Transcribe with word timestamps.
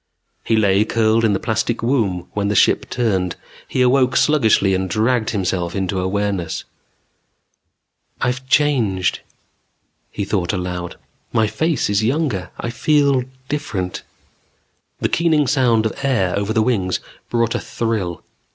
He 0.43 0.55
lay 0.55 0.83
curled 0.83 1.23
in 1.23 1.33
the 1.33 1.39
plastic 1.39 1.83
womb 1.83 2.27
when 2.33 2.47
the 2.47 2.55
ship 2.55 2.89
turned. 2.89 3.35
He 3.67 3.83
awoke 3.83 4.17
sluggishly 4.17 4.73
and 4.73 4.89
dragged 4.89 5.29
himself 5.29 5.75
into 5.75 5.99
awareness. 5.99 6.63
"I've 8.19 8.49
changed," 8.49 9.19
he 10.09 10.25
thought 10.25 10.53
aloud. 10.53 10.95
"My 11.31 11.45
face 11.45 11.87
is 11.87 12.03
younger; 12.03 12.49
I 12.59 12.71
feel 12.71 13.25
different." 13.47 14.01
The 15.01 15.07
keening 15.07 15.45
sound 15.45 15.85
of 15.85 15.93
air 16.03 16.35
over 16.35 16.51
the 16.51 16.63
wings 16.63 16.99
brought 17.29 17.53
a 17.53 17.59
thrill. 17.59 18.23